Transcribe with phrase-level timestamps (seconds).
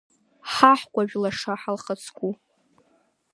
[0.51, 2.29] Ҳаҳкәажә лаша ҳалхаҵку!